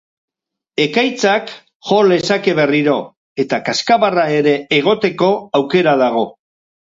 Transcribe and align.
Ekaitzak 0.83 1.51
jo 1.89 1.99
lezake 2.11 2.55
berriro, 2.61 2.95
eta 3.45 3.59
kazkabarra 3.67 4.25
ere 4.41 4.57
egoteko 4.81 5.29
aukera 5.61 5.97
dago. 6.05 6.25